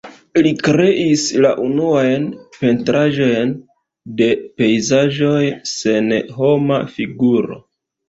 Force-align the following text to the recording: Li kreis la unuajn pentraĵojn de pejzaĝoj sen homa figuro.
Li 0.45 0.51
kreis 0.67 1.25
la 1.45 1.51
unuajn 1.65 2.25
pentraĵojn 2.57 3.53
de 4.25 4.33
pejzaĝoj 4.59 5.41
sen 5.77 6.13
homa 6.43 6.85
figuro. 6.99 7.65